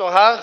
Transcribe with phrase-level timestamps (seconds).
[0.00, 0.38] pastor her.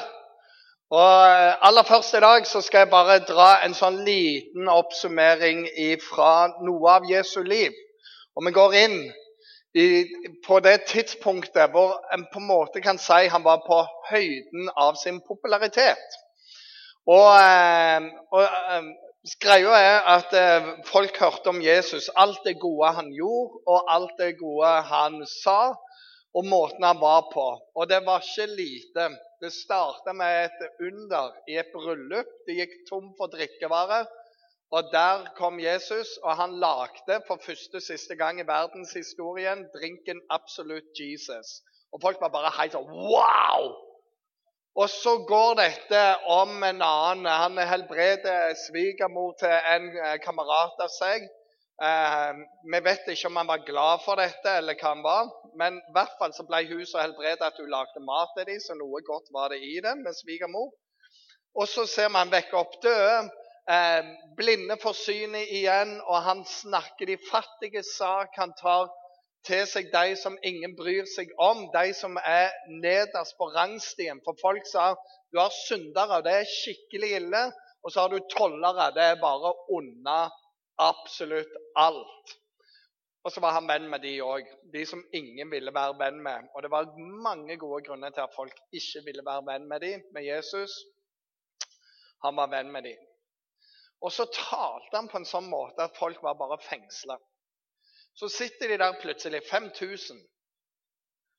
[0.89, 5.65] Og eh, aller først i dag så skal jeg bare dra en sånn liten oppsummering
[6.03, 7.73] fra noe av Jesu liv.
[8.37, 8.99] Og vi går inn
[9.73, 9.87] i,
[10.45, 13.81] på det tidspunktet hvor en på en måte kan si han var på
[14.11, 16.17] høyden av sin popularitet.
[17.09, 18.93] Og, eh, og eh,
[19.41, 20.37] Greia er at
[20.87, 25.73] folk hørte om Jesus, alt det gode han gjorde, og alt det gode han sa
[26.37, 27.45] og måten han var på.
[27.75, 29.07] Og det var ikke lite.
[29.41, 32.29] Det starta med et under i et bryllup.
[32.47, 34.05] De gikk tom for drikkevarer.
[34.75, 40.91] Og der kom Jesus, og han lagde for første siste gang i verdenshistorien drinken Absolute
[40.99, 41.61] Jesus.
[41.93, 43.69] Og folk var bare helt sånn Wow!
[44.77, 47.25] Og så går dette om en annen.
[47.25, 51.25] Han helbreder svigermor til en eh, kamerat av seg.
[51.77, 52.37] Eh,
[52.73, 55.27] vi vet ikke om han var glad for dette, eller hva han var.
[55.61, 58.61] Men i hvert fall så ble hun så helbredet at hun lagde mat til dem,
[58.63, 60.71] så noe godt var det i det med svigermor.
[61.57, 63.27] Og så ser man vekke opp døde.
[63.69, 68.33] Eh, blinde får synet igjen, og han snakker de fattige sak.
[68.41, 68.89] Han tar
[69.45, 72.49] til seg de som ingen bryr seg om, de som er
[72.81, 74.21] nederst på rangstien.
[74.25, 74.89] For folk sa
[75.31, 77.45] du har syndere, det er skikkelig ille.
[77.85, 80.25] Og så har du tollere, det er bare unna
[80.77, 82.35] absolutt alt.
[83.25, 86.47] Og så var han venn med de òg, de som ingen ville være venn med.
[86.55, 86.93] Og det var
[87.25, 90.77] mange gode grunner til at folk ikke ville være venn med de, med Jesus.
[92.23, 92.95] Han var venn med de.
[94.01, 97.17] Og så talte han på en sånn måte at folk var bare fengsla.
[98.17, 100.21] Så sitter de der plutselig, 5000,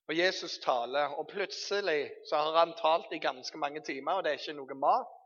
[0.08, 1.14] og Jesus taler.
[1.19, 4.77] Og plutselig så har han talt i ganske mange timer, og det er ikke noe
[4.78, 5.17] mat.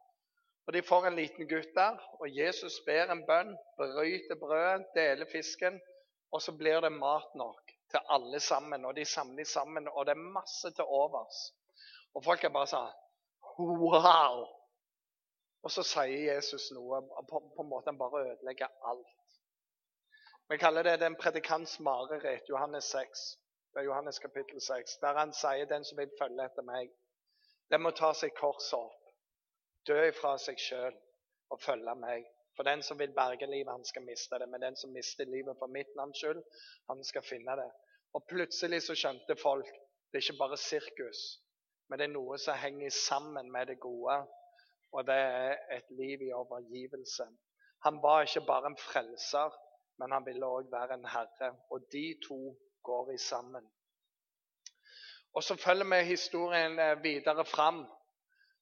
[0.66, 5.26] Og De får en liten gutt der, og Jesus ber en bønn, bryter brødet, deler
[5.32, 5.80] fisken,
[6.32, 8.84] og så blir det mat nok til alle sammen.
[8.84, 11.40] Og de samler sammen, og det er masse til overs.
[12.14, 12.98] Og folk er bare sånn
[13.58, 14.46] Wow!
[15.62, 17.02] Og så sier Jesus noe.
[17.28, 19.18] På, på en måte han bare ødelegger alt.
[20.50, 23.26] Vi kaller det den predikants mareritt, Johannes 6.
[23.74, 26.90] Det er Johannes kapittel 6, der han sier den som vil følge etter meg,
[27.72, 29.01] den må ta seg korset opp
[29.88, 30.94] dø ifra seg sjøl
[31.50, 32.26] og følge meg.
[32.56, 34.48] For den som vil berge livet, han skal miste det.
[34.48, 36.42] Men den som mister livet for mitt navns skyld,
[36.90, 37.70] han skal finne det.
[38.12, 39.68] Og plutselig så skjønte folk
[40.12, 41.20] det er ikke bare sirkus,
[41.88, 44.18] men det er noe som henger sammen med det gode.
[44.92, 47.24] Og det er et liv i overgivelse.
[47.86, 49.56] Han var ikke bare en frelser,
[49.98, 51.48] men han ville òg være en herre.
[51.72, 52.38] Og de to
[52.84, 53.64] går i sammen.
[55.32, 57.86] Og så følger vi historien eh, videre fram.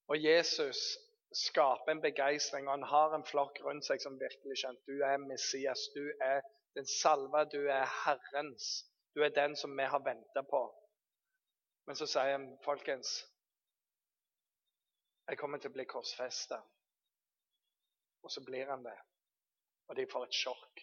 [0.08, 0.78] Og Jesus
[1.32, 5.22] skaper en begeistring, og han har en flokk rundt seg som virkelig skjønner du er
[5.22, 5.86] Messias.
[5.94, 6.42] Du er
[6.74, 8.70] den salva, du er Herrens.
[9.14, 10.62] Du er den som vi har venta på.
[11.86, 13.20] Men så sier han, folkens
[15.30, 16.58] Jeg kommer til å bli korsfesta.
[18.26, 18.96] Og så blir han det.
[19.88, 20.82] Og de får et sjokk.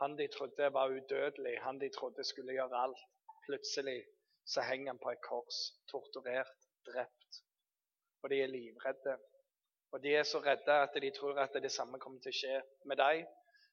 [0.00, 3.02] Han de trodde var udødelig, han de trodde skulle gjøre alt,
[3.44, 4.00] plutselig
[4.44, 5.58] så henger han på et kors,
[5.92, 6.56] torturert,
[6.88, 7.42] drept.
[8.22, 9.18] Og de er livredde.
[9.92, 12.60] Og de er så redde at de tror at det samme kommer til å skje
[12.88, 13.26] med dem.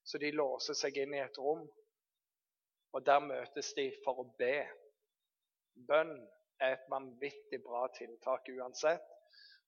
[0.04, 1.66] Så de låser seg inn i et rom,
[2.94, 4.64] og der møtes de for å be.
[5.88, 6.16] Bønn
[6.60, 9.06] er et vanvittig bra tiltak uansett.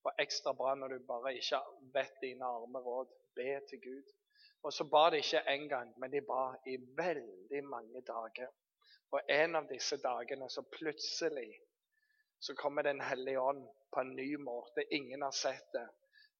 [0.01, 1.59] Og ekstra bra når du bare ikke
[1.94, 3.12] vet dine arme råd.
[3.38, 4.09] Be til Gud.
[4.66, 8.50] Og så ba de ikke én gang, men de ba i veldig mange dager.
[9.12, 11.51] Og en av disse dagene så plutselig
[12.41, 14.83] så kommer Den hellige ånd på en ny måte.
[14.89, 15.85] Ingen har sett det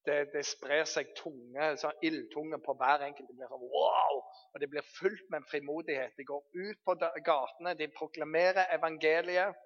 [0.06, 3.28] det, det sprer seg tunge, sånn ildtunge på hver enkelt.
[3.29, 4.22] Det blir sånn wow!
[4.51, 6.16] Og det blir fullt med frimodighet.
[6.17, 6.95] De går ut på
[7.25, 9.59] gatene, de proklamerer evangeliet,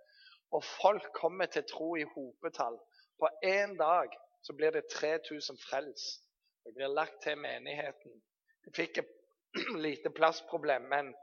[0.53, 2.77] og folk kommer til tro i hopetall.
[3.19, 4.13] På én dag
[4.45, 6.21] så blir det 3000 frelst.
[6.65, 8.19] Det blir lagt til menigheten.
[8.65, 9.11] De fikk et
[9.87, 11.13] lite plassproblem, men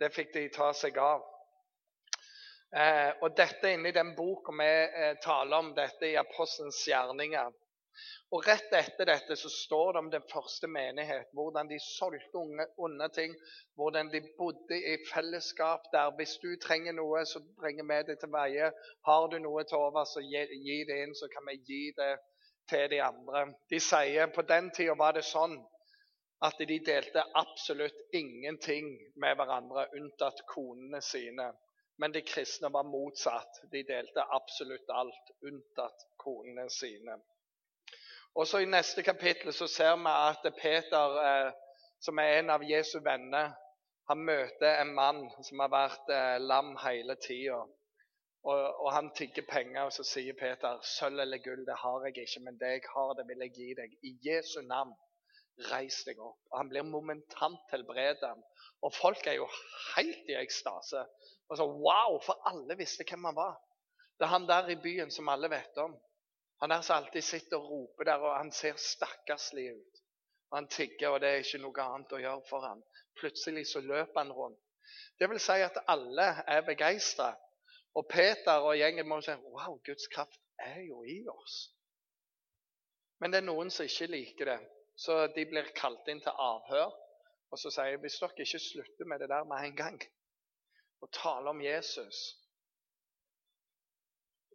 [0.00, 1.24] det fikk de ta seg av.
[2.76, 7.54] Eh, og dette inne i den boka vi eh, taler om, dette i Apostelens gjerninger.
[8.30, 12.66] Og Rett etter dette så står det om den første menighet, hvordan de solgte unge,
[12.76, 13.36] onde ting,
[13.80, 18.32] hvordan de bodde i fellesskap der hvis du trenger noe, så bringer vi det til
[18.34, 18.72] veie.
[19.08, 22.12] Har du noe til over, så gi, gi, det inn, så kan vi gi det
[22.68, 23.46] til de andre.
[23.72, 25.56] De sier på den tida var det sånn
[26.44, 31.48] at de delte absolutt ingenting med hverandre, unntatt konene sine.
[31.98, 33.58] Men de kristne var motsatt.
[33.72, 37.16] De delte absolutt alt, unntatt konene sine.
[38.34, 41.50] Og så I neste kapittel så ser vi at Peter, eh,
[42.00, 43.54] som er en av Jesu venner,
[44.08, 47.58] han møter en mann som har vært eh, lam hele tida.
[48.48, 52.24] Og, og han tigger penger, og så sier Peter, sølv eller gull, det har jeg
[52.24, 53.96] ikke, men det jeg har, det vil jeg gi deg.
[54.08, 54.94] I Jesu navn,
[55.72, 56.38] reis deg opp.
[56.52, 58.30] Og han blir momentant helbredet.
[58.86, 59.48] Og folk er jo
[59.96, 61.02] helt i ekstase.
[61.50, 63.58] Og så, wow, For alle visste hvem han var.
[64.18, 65.96] Det er han der i byen som alle vet om.
[66.60, 70.00] Han der som alltid sitter og roper der, og han ser stakkarslig ut.
[70.54, 72.80] Han tigger, og det er ikke noe annet å gjøre for han.
[73.20, 74.60] Plutselig så løper han rundt.
[75.18, 77.32] Det vil si at alle er begeistra.
[77.94, 81.58] Og Peter og gjengen må si wow, Guds kraft er jo i oss.
[83.18, 84.58] Men det er noen som ikke liker det.
[84.98, 86.94] Så de blir kalt inn til avhør.
[87.50, 89.98] Og så sier jeg hvis dere ikke slutter med det der med en gang,
[91.00, 92.18] og taler om Jesus,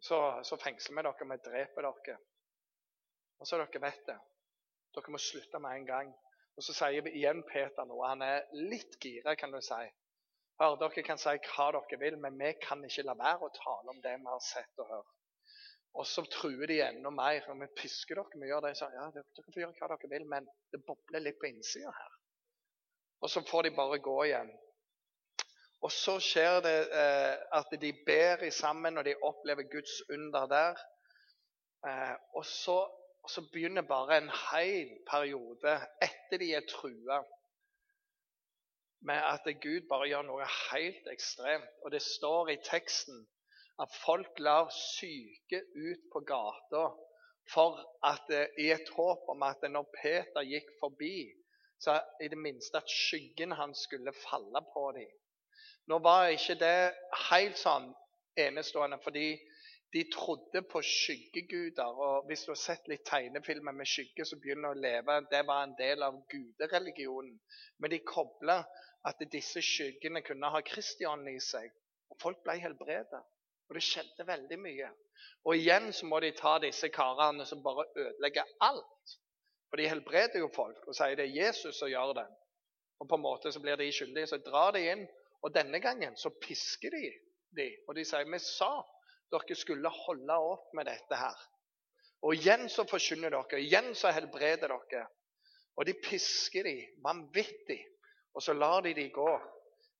[0.04, 2.18] så, så fengsler vi dere, vi dreper dere.
[3.40, 4.18] Og så dere vet det.
[4.94, 6.14] Dere må slutte med en gang.
[6.54, 8.06] Og Så sier igjen Peter noe.
[8.12, 9.82] Han er litt gira, kan du si.
[10.60, 13.90] Hør, Dere kan si hva dere vil, men vi kan ikke la være å tale
[13.90, 15.14] om det vi har sett og hørt.
[15.98, 17.48] Og så truer de enda mer.
[17.50, 18.42] og Vi pisker dere.
[18.42, 18.74] Vi gjør det.
[18.78, 22.14] Så, ja, dere får gjøre hva dere vil, men det bobler litt på innsida her.
[23.24, 24.52] Og så får de bare gå igjen.
[25.84, 30.78] Og så skjer det eh, at de ber sammen, og de opplever Guds under der.
[31.86, 32.76] Eh, og, så,
[33.22, 35.74] og, så, begynner bare en hel periode
[36.06, 37.18] etter de er trua,
[39.04, 41.68] med at Gud bare gjør noe helt ekstremt.
[41.84, 43.26] Og det står i teksten
[43.82, 46.86] at folk lar syke ut på gata
[47.52, 47.76] for
[48.08, 51.28] at, eh, i et håp om at når Peter gikk forbi,
[51.76, 55.12] så i det minste at skyggen hans skulle falle på dem.
[55.90, 56.94] Nå var ikke det
[57.28, 57.90] helt sånn
[58.40, 59.34] enestående, fordi
[59.94, 62.00] de trodde på skyggeguder.
[62.06, 65.62] Og hvis du har sett litt tegnefilmer med skygge som begynner å leve, det var
[65.62, 67.36] en del av gudereligionen.
[67.78, 68.58] Men de kobla
[69.06, 71.70] at disse skyggene kunne ha kristianen i seg.
[72.10, 73.22] Og folk ble helbredet.
[73.68, 74.88] Og det skjedde veldig mye.
[75.46, 79.18] Og igjen så må de ta disse karene som bare ødelegger alt.
[79.70, 82.26] For de helbreder jo folk og sier det er Jesus som gjør det.
[83.02, 84.30] Og på en måte så blir de skyldige.
[84.30, 85.06] Så drar de inn
[85.44, 87.08] og denne gangen så pisker de
[87.54, 88.70] de, og de sier vi sa
[89.34, 91.36] dere skulle holde opp med dette her.
[92.24, 95.04] Og igjen så forkynner dere, igjen så helbreder dere.
[95.76, 97.80] Og de pisker de vanvittig,
[98.34, 99.32] og så lar de de gå.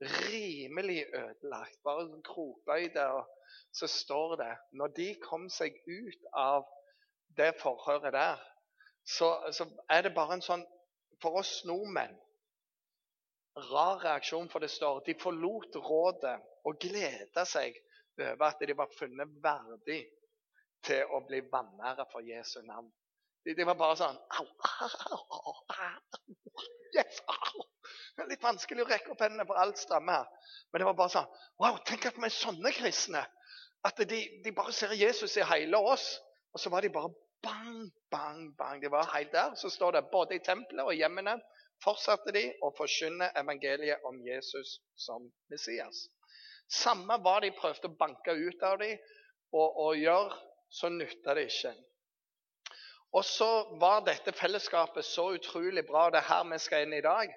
[0.04, 3.06] Rimelig ødelagt, bare krokbøyde.
[3.18, 3.26] Og
[3.74, 6.64] så står det når de kom seg ut av
[7.36, 8.38] det forhøret der,
[9.04, 10.64] så, så er det bare en sånn
[11.22, 12.16] For oss nordmenn
[13.56, 17.76] rar reaksjon, for det står de forlot rådet og gleda seg
[18.18, 20.02] over at de var funnet verdig
[20.84, 22.90] til å bli vanære for Jesu navn.
[23.44, 26.66] De, de var bare sånn au, au, au, au,
[26.96, 27.64] yes, au.
[28.14, 30.52] Det er litt vanskelig å rekke opp hendene, for alt strammer her.
[30.72, 33.24] Men det var bare sånn Wow, tenk at vi er sånne kristne!
[33.84, 36.06] At de, de bare ser Jesus i hele oss.
[36.54, 37.10] Og så var de bare
[37.44, 38.80] bang, bang, bang.
[38.80, 39.52] De var helt der.
[39.60, 41.36] Så står det både i tempelet og hjemmene
[41.84, 46.06] fortsatte de å forkynne evangeliet om Jesus som Messias.
[46.70, 48.96] Samme hva de prøvde å banke ut av dem
[49.52, 50.38] og, og gjøre,
[50.74, 51.74] så nytta det ikke.
[53.14, 53.48] Og så
[53.78, 57.30] var dette fellesskapet så utrolig bra, det er her vi skal inn i dag,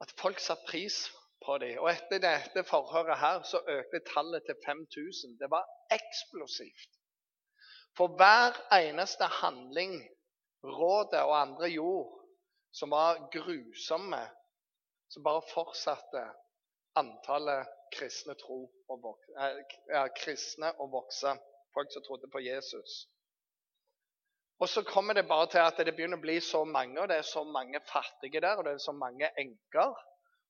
[0.00, 1.02] at folk satte pris
[1.44, 1.80] på dem.
[1.82, 5.36] Og etter dette forhøret her så økte tallet til 5000.
[5.40, 6.96] Det var eksplosivt.
[7.98, 9.98] For hver eneste handling
[10.62, 12.19] rådet og andre gjorde,
[12.72, 14.22] som var grusomme,
[15.08, 16.24] så bare fortsatte
[16.98, 18.34] antallet kristne,
[18.88, 19.32] og vokse,
[19.94, 21.34] eh, kristne å vokse.
[21.74, 23.06] Folk som trodde på Jesus.
[24.60, 27.16] Og så kommer det bare til at det begynner å bli så mange, og det
[27.16, 29.94] er så mange fattige der, og det er så mange enker.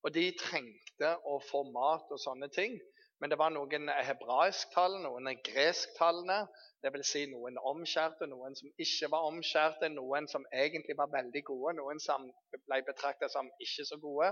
[0.03, 2.79] Og de trengte å få mat og sånne ting.
[3.21, 6.47] Men det var noen hebraisktalende, noen gresktalende,
[6.85, 7.13] Dvs.
[7.13, 12.01] Si noen omskjærte, noen som ikke var omskjærte, noen som egentlig var veldig gode, noen
[12.01, 14.31] som ble betraktet som ikke så gode.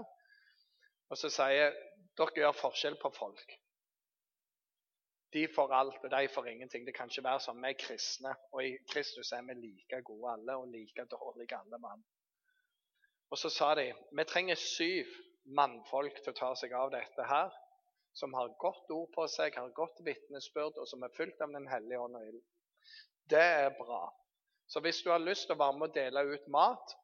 [1.09, 1.77] Og så sier
[2.19, 3.57] dere gjør forskjell på folk.
[5.37, 6.87] De får alt, og de får ingenting.
[6.87, 7.61] Det kan ikke være sånn.
[7.61, 11.81] Vi er kristne, og i Kristus er vi like gode alle og like dårlige alle
[11.83, 12.05] mann.
[13.29, 15.11] Og så sa de vi trenger syv
[15.59, 17.53] mannfolk til å ta seg av dette her
[18.19, 21.69] som har godt ord på seg, har godt vitnesbyrd, og som er fylt av Den
[21.71, 22.41] hellige ånd og ild.
[23.31, 24.09] Det er bra.
[24.69, 26.97] Så hvis du har lyst til å være med og dele ut mat,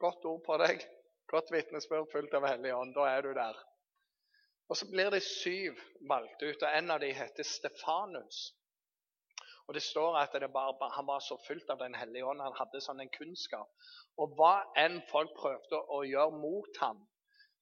[0.00, 0.84] godt ord på deg,
[1.28, 3.58] godt vitnesbyrd, fylt av Hellig ånd, da er du der.
[4.68, 8.54] Og Så blir det syv valgt ut, og en av dem heter Stefanus.
[9.68, 12.56] Og Det står at det bare, han var så fylt av Den hellige ånd, han
[12.56, 13.68] hadde sånn en kunnskap.
[14.16, 17.04] Og hva enn folk prøvde å gjøre mot ham,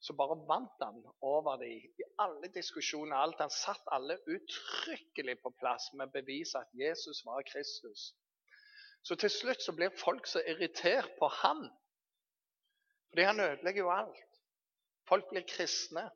[0.00, 3.17] så bare vant han over dem i alle diskusjoner.
[3.17, 3.41] alt.
[3.41, 8.12] Han satt alle uttrykkelig på plass med å bevise at Jesus var Kristus.
[9.03, 11.67] Så til slutt så blir folk så irritert på han.
[13.11, 14.41] Fordi han ødelegger jo alt.
[15.09, 16.09] Folk blir kristne.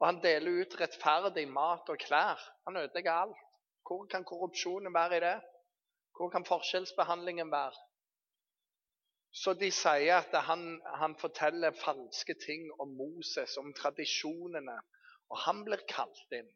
[0.00, 2.40] Og han deler ut rettferdig mat og klær.
[2.66, 3.46] Han ødelegger alt.
[3.86, 5.38] Hvor kan korrupsjonen være i det?
[6.16, 7.89] Hvor kan forskjellsbehandlingen være?
[9.32, 14.76] Så de sier at han, han, forteller falske ting om Moses, om tradisjonene.
[15.30, 16.48] Og han blir kalt inn.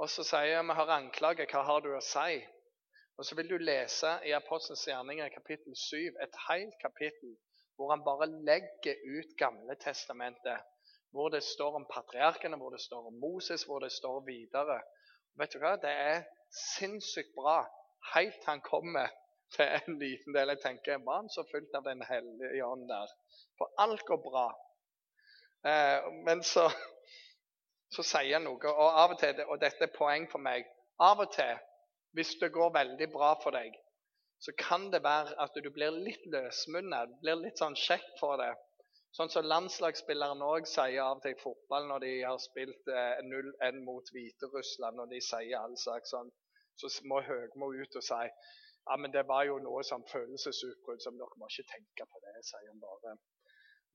[0.00, 2.40] Og så sier vi har anklaget, hva har du å si?
[3.18, 7.36] Og så vil du lese i Apostelens gjerninger kapittel 7 et helt kapittel
[7.76, 10.62] hvor han bare legger ut Gamle testamentet.
[11.14, 14.80] Hvor det står om patriarkene, hvor det står om Moses, hvor det står videre.
[15.38, 15.76] vet du hva?
[15.76, 16.24] Det er
[16.74, 17.60] sinnssykt bra
[18.14, 19.10] helt til han kommer
[19.54, 20.52] til en liten del.
[20.54, 23.12] Jeg tenker, Var han så fullt av Den hellige ånd der?
[23.58, 24.48] For alt går bra.
[25.70, 26.66] Eh, men så,
[27.94, 30.66] så sier han noe, og av og til, og dette er poeng for meg
[31.02, 31.56] Av og til,
[32.14, 33.72] hvis det går veldig bra for deg,
[34.44, 38.52] så kan det være at du blir litt løsmunnet, blir litt sånn kjekk for det.
[39.16, 43.22] Sånn som landslagsspilleren òg sier av og til i fotball når de har spilt eh,
[43.26, 46.30] 0-1 mot Hviterussland, og de sier all slags sånn,
[46.78, 48.22] så må Høgmo ut og si
[48.84, 52.36] ja, men det var jo noe sånn følelsesutbrudd som dere må ikke tenke på det,
[52.44, 53.16] sier han bare.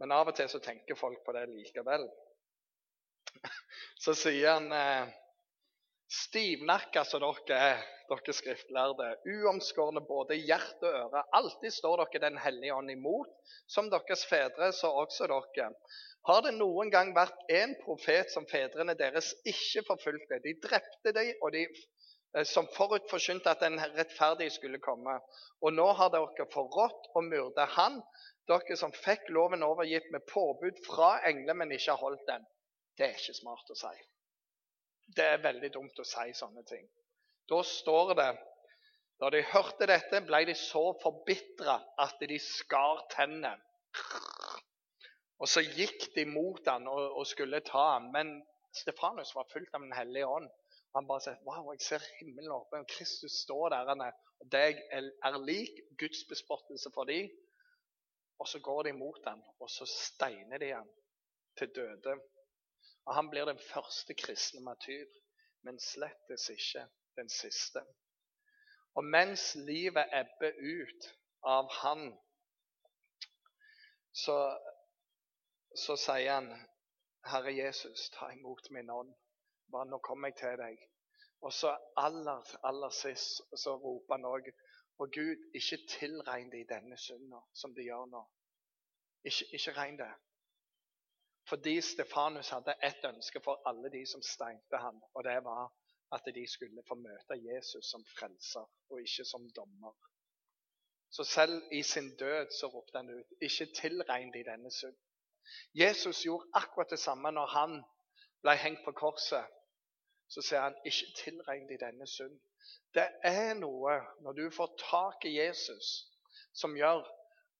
[0.01, 2.07] Men av og til så tenker folk på det likevel.
[3.99, 5.09] Så sier han eh,
[6.09, 11.21] Stivnakka som dere er, dere skriftlærde, uomskårne både hjerte og øre.
[11.37, 13.29] Alltid står dere Den hellige ånd imot,
[13.69, 15.69] som deres fedre, så også dere.
[16.25, 20.41] Har det noen gang vært en profet som fedrene deres ikke forfulgte?
[20.47, 21.67] De drepte dem, og de
[22.45, 25.15] som forutforsynte at den rettferdige skulle komme.
[25.61, 27.99] Og nå har dere forrådt og myrdet Han,
[28.49, 32.45] dere som fikk loven overgitt med påbud fra engler, men ikke har holdt den.
[32.97, 33.95] Det er ikke smart å si.
[35.15, 36.85] Det er veldig dumt å si sånne ting.
[37.49, 38.29] Da står det
[39.19, 43.57] da de hørte dette, ble de så forbitra at de skar tennene.
[45.39, 48.37] Og så gikk de mot han og skulle ta han, Men
[48.75, 50.49] Stefanus var fullt av Den hellige ånd.
[50.95, 52.87] Han bare sier wow, jeg ser himmelen åpen.
[52.89, 53.91] Kristus står der.
[53.91, 57.29] Han er, og deg er lik Guds bespottelse for dem.
[58.39, 60.89] Og så går de mot ham, og så steiner de ham
[61.59, 62.15] til døde.
[63.05, 65.05] Og Han blir den første kristne matyr,
[65.61, 67.83] men slettes ikke den siste.
[68.95, 71.09] Og mens livet ebber ut
[71.43, 72.13] av han,
[74.13, 74.37] så,
[75.85, 76.49] så sier han,
[77.29, 79.13] Herre Jesus, ta imot min ånd.
[79.71, 80.79] Bare nå kommer jeg til deg.
[81.41, 84.51] Og så aller, aller sist så roper han òg
[84.99, 88.23] Og Gud, ikke tilregn de denne synda som de gjør nå.
[89.23, 90.09] Ikke, ikke regn det.
[91.49, 95.71] Fordi Stefanus hadde ett ønske for alle de som steinte ham, og det var
[96.11, 99.95] at de skulle få møte Jesus som frelser, og ikke som dommer.
[101.09, 104.97] Så selv i sin død så ropte han ut, ikke tilregn de denne synd.
[105.73, 107.79] Jesus gjorde akkurat det samme når han
[108.43, 109.58] ble hengt på korset
[110.29, 112.35] så sier han ikke tilregn deg denne synd.
[112.93, 113.95] Det er noe
[114.25, 115.89] når du får tak i Jesus,
[116.53, 117.05] som gjør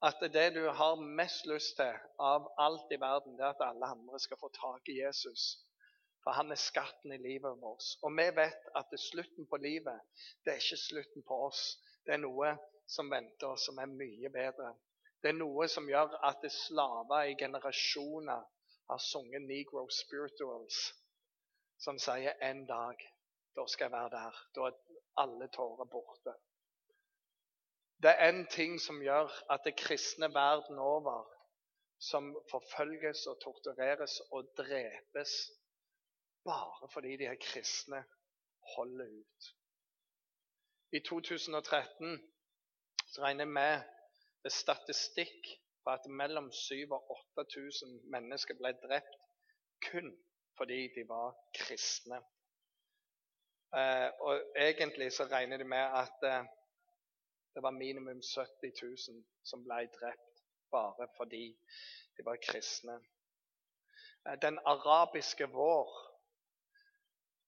[0.06, 3.90] at det du har mest lyst til av alt i verden, det er at alle
[3.96, 5.50] andre skal få tak i Jesus.
[6.24, 7.88] For han er skatten i livet vårt.
[8.04, 10.00] Og vi vet at det er slutten på livet,
[10.44, 11.64] det er ikke slutten på oss.
[12.06, 12.54] Det er noe
[12.88, 14.74] som venter oss, som er mye bedre.
[15.20, 18.46] Det er noe som gjør at slaver i generasjoner
[18.90, 20.80] har sunget Negro spirituals
[21.79, 23.01] som sier en dag
[23.55, 24.39] da skal jeg være der.
[24.55, 24.77] Da er
[25.17, 26.33] alle tårer borte.
[28.03, 31.25] Det er en ting som gjør at det kristne verden over
[32.00, 35.33] som forfølges og tortureres og drepes
[36.45, 38.03] bare fordi de er kristne,
[38.75, 39.50] holder ut.
[40.91, 42.31] I 2013
[43.07, 43.81] så regner jeg med
[44.43, 45.51] det statistikk
[45.83, 49.19] på at mellom 7000 og 8000 mennesker ble drept
[49.91, 50.13] kun
[50.60, 52.20] fordi de var kristne.
[53.78, 56.46] Eh, og egentlig så regner de med at eh,
[57.54, 61.46] det var minimum 70 000 som ble drept bare fordi
[62.18, 62.96] de var kristne.
[64.28, 65.94] Eh, den arabiske vår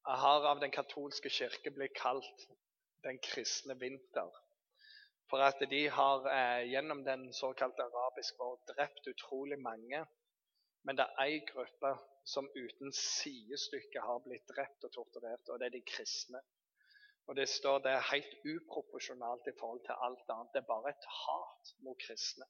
[0.06, 2.48] har av den katolske kirke blitt kalt
[3.04, 4.32] den kristne vinter.
[5.30, 6.26] For at de har
[6.68, 10.06] gjennom den såkalte arabiske vår drept utrolig mange.
[10.84, 15.70] Men det er ei gruppe som uten sidestykke har blitt drept og torturert, og det
[15.70, 16.42] er de kristne.
[17.30, 20.52] Og Det står det er helt uproporsjonalt i forhold til alt annet.
[20.54, 22.46] Det er bare et hat mot kristne.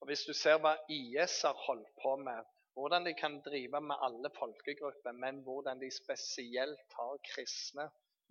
[0.00, 2.44] Og Hvis du ser hva IS har holdt på med,
[2.74, 7.88] hvordan de kan drive med alle folkegrupper, men hvordan de spesielt tar kristne,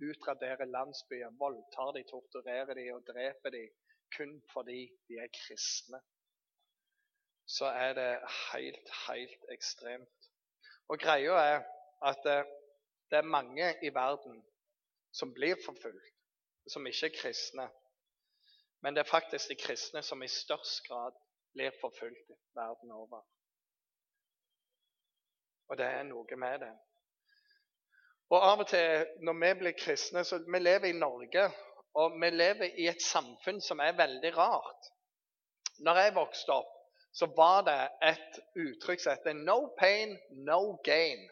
[0.10, 3.64] utraderer landsbyer, voldtar de, torturerer de og dreper de
[4.18, 6.00] kun fordi de er kristne,
[7.48, 8.12] så er det
[8.54, 10.33] helt, helt ekstremt.
[10.92, 11.64] Og greia er
[12.04, 12.40] at det,
[13.12, 14.42] det er mange i verden
[15.14, 16.14] som blir forfulgt,
[16.72, 17.68] som ikke er kristne.
[18.82, 21.16] Men det er faktisk de kristne som i størst grad
[21.54, 23.22] blir forfulgt verden over.
[25.70, 26.74] Og det er noe med det.
[28.34, 31.46] Og av og til når vi blir kristne så Vi lever i Norge,
[31.96, 34.90] og vi lever i et samfunn som er veldig rart.
[35.80, 36.73] Når jeg vokste opp,
[37.14, 37.80] så var det
[38.10, 41.30] et uttrykk som heter 'no pain, no gain'.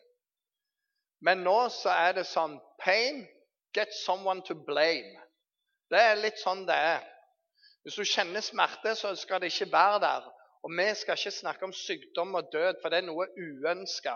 [1.22, 3.28] Men nå så er det sånn 'pain,
[3.74, 5.22] get someone to blame'.
[5.90, 7.02] Det er litt sånn det er.
[7.84, 10.28] Hvis du kjenner smerte, så skal det ikke være der.
[10.64, 14.14] Og vi skal ikke snakke om sykdom og død, for det er noe uønska.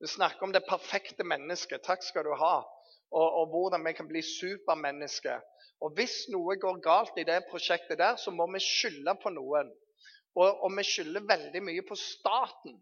[0.00, 1.84] Vi snakker om det perfekte mennesket.
[1.86, 2.56] Takk skal du ha.
[3.10, 5.40] Og, og hvordan vi kan bli supermennesker.
[5.80, 9.70] Og hvis noe går galt i det prosjektet der, så må vi skylde på noen.
[10.36, 12.76] Og, og vi skylder veldig mye på staten.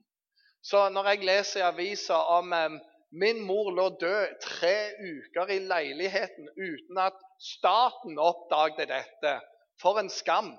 [0.64, 2.78] Så når jeg leser i avisa om eh,
[3.14, 9.34] min mor lå død tre uker i leiligheten uten at staten oppdaget dette,
[9.82, 10.54] for en skam,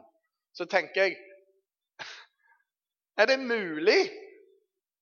[0.55, 1.17] så tenker jeg
[3.19, 4.11] Er det mulig?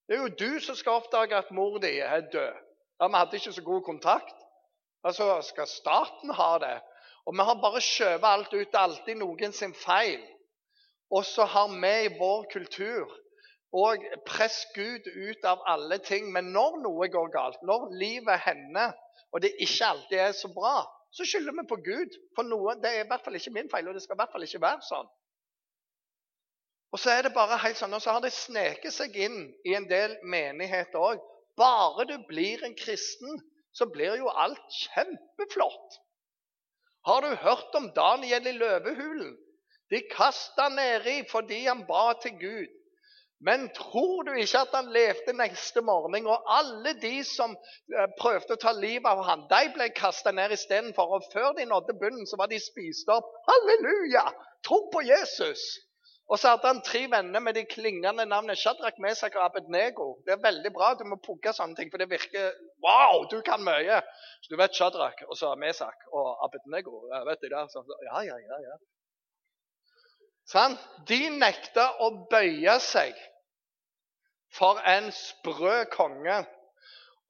[0.07, 2.53] Det er jo du som skal oppdage at mor di er død.
[3.01, 4.35] Ja, Vi hadde ikke så god kontakt.
[5.03, 6.81] Altså, Skal staten ha det?
[7.25, 8.67] Og vi har bare skjøvet alt ut.
[8.71, 10.21] Det er alltid noen sin feil.
[11.11, 13.11] Og så har vi i vår kultur
[13.73, 16.29] og press Gud ut av alle ting.
[16.33, 18.93] Men når noe går galt, når livet hender,
[19.33, 20.83] og det ikke alltid er så bra,
[21.13, 22.17] så skylder vi på Gud.
[22.37, 24.33] For noe, det er i hvert fall ikke min feil, og det skal i hvert
[24.33, 25.11] fall ikke være sånn.
[26.93, 29.73] Og så er det bare helt sånn, og så har det sneket seg inn i
[29.73, 31.21] en del menigheter òg.
[31.57, 33.41] Bare du blir en kristen,
[33.73, 35.97] så blir jo alt kjempeflott.
[37.09, 39.33] Har du hørt om Daniel i løvehulen?
[39.93, 42.71] De kasta han nedi fordi han ba til Gud.
[43.43, 46.27] Men tror du ikke at han levde neste morgen?
[46.31, 50.55] Og alle de som eh, prøvde å ta livet av ham, de ble kasta ned
[50.55, 51.17] istedenfor.
[51.17, 53.27] Og før de nådde bunnen, så var de spist opp.
[53.49, 54.29] Halleluja!
[54.63, 55.65] Tro på Jesus!
[56.31, 60.07] Og så hadde han tre venner med de klingende navnene Shadrach, Mesak og Abednego.
[60.23, 60.93] Det er veldig bra.
[60.95, 63.99] Du må pugge sånne ting, for det virker Wow, du kan mye!
[64.39, 67.03] Så du vet Shadrach og så Mesak og Abednego.
[67.27, 68.79] vet du der, så, ja, ja, ja, ja.
[70.49, 70.75] Sånn?
[71.07, 73.15] De nekta å bøye seg
[74.53, 76.43] for en sprø konge.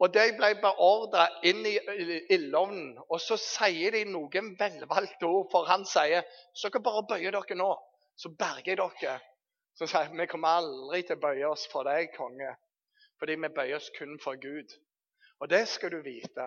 [0.01, 1.77] Og de ble beordra inn i
[2.33, 2.97] ildovnen.
[3.07, 7.59] Og så sier de noen velvalgte ord, for han sier så dere bare bøyer dere
[7.59, 7.71] nå
[8.15, 9.19] så berger jeg dere.
[9.77, 12.51] Så sier vi kommer aldri til å bøye oss for deg, konge,
[13.19, 14.75] fordi vi bøyer oss kun for Gud.
[15.41, 16.45] Og det skal du vite,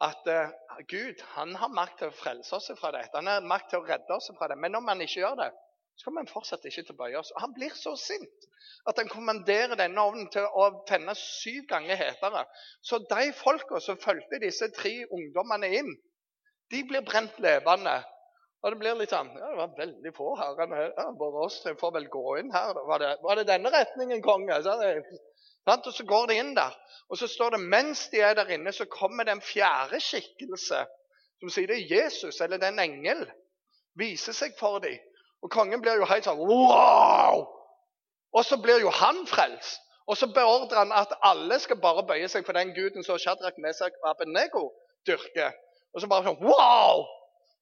[0.00, 0.54] at uh,
[0.88, 3.12] Gud han har makt til å frelse oss fra dette.
[3.18, 4.56] Han har makt til å redde oss fra det.
[4.56, 5.50] Men om han ikke gjør det,
[6.00, 7.30] så kommer han fortsatt ikke til å bøye oss.
[7.42, 8.46] Han blir så sint
[8.88, 12.46] at han kommanderer denne ovnen til å tenne syv ganger hetere.
[12.80, 15.90] Så de folka som fulgte disse tre ungdommene inn,
[16.72, 17.98] de blir brent levende.
[18.62, 20.56] Og det blir litt sånn Ja, det var veldig få her.
[20.96, 22.72] Ja, bare oss tre får vel gå inn her.
[22.88, 24.56] Var det, var det denne retningen, konge?
[24.56, 26.72] Og så går de inn der.
[27.12, 30.80] Og så står det mens de er der inne, så kommer det en fjerde skikkelse
[31.40, 33.22] som sier det er Jesus, eller det er en engel.
[34.00, 34.96] Viser seg for dem.
[35.42, 37.46] Og kongen blir jo helt sånn Wow!
[38.36, 39.80] Og så blir jo han frelst.
[40.10, 43.58] Og så beordrer han at alle skal bare bøye seg for den guden som Shadrach,
[43.62, 44.64] Mesak og Abenego
[45.06, 45.54] dyrker.
[45.94, 47.06] Og så bare sånn Wow!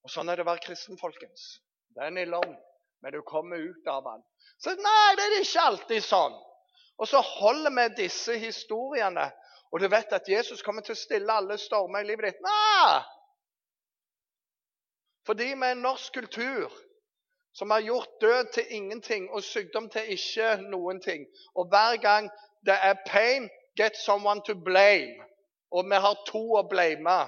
[0.04, 1.58] Og Sånn er det å være kristen, folkens.
[1.98, 2.54] Den er lang,
[3.02, 4.22] men du kommer ut av den.
[4.62, 6.36] Så nei, det er ikke alltid sånn.
[6.98, 9.26] Og så holder vi disse historiene,
[9.68, 12.40] og du vet at Jesus kommer til å stille alle stormer i livet ditt.
[12.46, 13.02] Nei!
[15.28, 16.72] Fordi vi er en norsk kultur
[17.58, 21.26] som har gjort død til ingenting og sykdom til ikke noen ting.
[21.54, 22.30] Og hver gang
[22.66, 25.18] det er pain, get someone to blame.
[25.70, 27.18] Og vi har to å blame.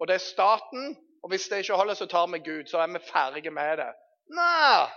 [0.00, 2.66] Og det er staten, og hvis det ikke holder, så tar vi Gud.
[2.66, 3.90] Så er vi ferdige med det.
[4.38, 4.88] Nei!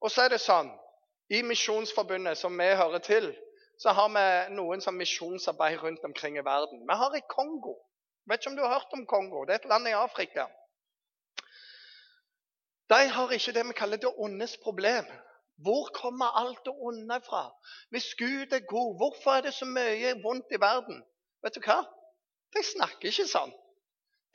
[0.00, 0.72] Og så er det sånn
[1.30, 3.30] I Misjonsforbundet, som vi hører til,
[3.78, 6.82] så har vi noen som misjonsarbeid rundt omkring i verden.
[6.88, 7.76] Vi har i Kongo.
[8.28, 9.44] Vet ikke om du har hørt om Kongo.
[9.44, 10.46] Det er et land i Afrika.
[12.92, 15.06] De har ikke det vi kaller det ondes problem.
[15.64, 17.46] Hvor kommer alt det onde fra?
[17.90, 20.98] Hvis Gud er god, hvorfor er det så mye vondt i verden?
[21.42, 21.78] Vet du hva?
[22.52, 23.52] De snakker ikke sånn.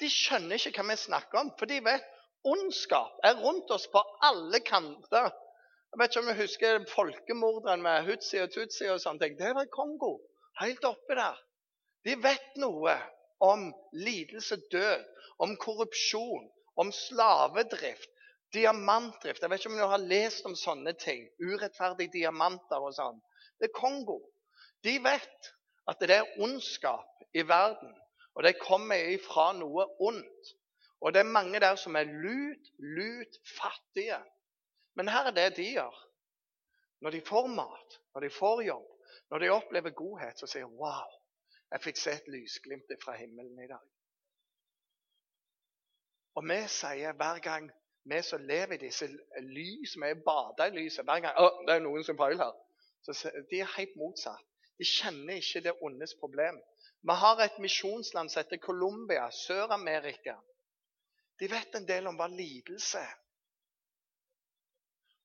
[0.01, 2.07] De skjønner ikke hva vi snakker om, for de vet
[2.47, 5.29] ondskap er rundt oss på alle kanter.
[5.91, 9.33] Jeg vet ikke om du husker folkemorderen med Hutsi og Tutsi og sånne.
[9.37, 10.15] Det var i Kongo.
[10.61, 11.37] Helt oppi der.
[12.05, 12.97] De vet noe
[13.43, 15.05] om lidelse, død,
[15.45, 16.45] om korrupsjon,
[16.77, 18.09] om slavedrift,
[18.53, 19.41] diamantdrift.
[19.41, 21.25] Jeg vet ikke om du har lest om sånne ting.
[21.43, 23.19] Urettferdige diamanter og sånn.
[23.59, 24.19] Det er Kongo.
[24.85, 25.51] De vet
[25.87, 27.93] at det er ondskap i verden,
[28.35, 30.53] og det kommer ifra noe ondt.
[31.01, 34.19] Og det er mange der som er lut, lut fattige.
[34.97, 35.97] Men her er det de gjør.
[37.01, 38.87] Når de får mat, når de får jobb,
[39.29, 41.11] når de opplever godhet, så sier de wow,
[41.71, 43.83] jeg fikk se et lysglimt fra himmelen i dag.
[46.37, 47.69] Og vi sier hver gang
[48.09, 49.07] vi som lever i disse
[49.41, 52.55] lys, vi bader i lyset hver gang, oh, det er noen som feil her.
[53.03, 54.43] Så De er helt motsatt.
[54.77, 56.59] De kjenner ikke det ondes problem.
[57.01, 60.35] Vi har et misjonsland som heter Colombia, Sør-Amerika.
[61.39, 63.01] De vet en del om hva lidelse.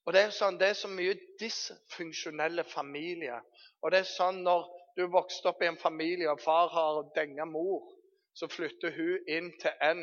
[0.07, 3.43] Og Det er sånn, det er så mye dysfunksjonelle familier.
[3.83, 4.67] Og det er sånn når
[4.97, 7.87] du vokste opp i en familie og far har denga mor,
[8.35, 10.03] så flytter hun inn til en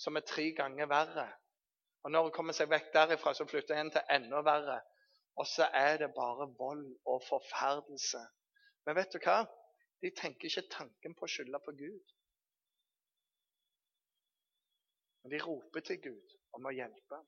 [0.00, 1.26] som er tre ganger verre.
[2.02, 4.80] Og Når hun kommer seg vekk derifra, så flytter hun til enda verre.
[5.36, 8.20] Og så er det bare vold og forferdelse.
[8.86, 9.42] Men vet du hva?
[10.00, 12.14] De tenker ikke tanken på å skylde på Gud.
[15.22, 17.20] Men de roper til Gud om å hjelpe.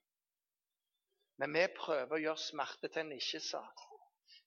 [1.40, 3.85] Men vi prøver å gjøre smerte til en ikke-sak.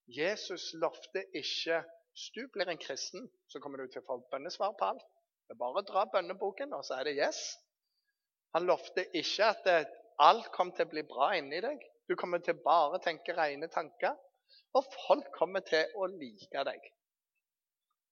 [0.10, 1.84] Jesus lovte ikke
[2.16, 5.06] hvis du blir en kristen, så kommer du til å få bønnesvar på alt.
[5.46, 7.42] Det er bare å dra bønneboken, og så er det yes.
[8.56, 9.66] Han lovte ikke at
[10.24, 11.82] alt kommer til å bli bra inni deg.
[12.08, 14.16] Du kommer til bare å tenke rene tanker.
[14.76, 16.92] Og folk kommer til å like deg.